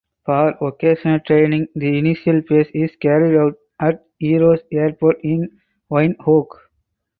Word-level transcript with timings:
For 0.25 0.57
vocational 0.57 1.19
training 1.19 1.67
the 1.75 1.95
initial 1.99 2.41
phase 2.49 2.71
is 2.73 2.95
carried 2.95 3.37
out 3.37 3.53
at 3.79 4.03
Eros 4.19 4.61
Airport 4.71 5.19
in 5.23 5.47
Windhoek. 5.91 6.47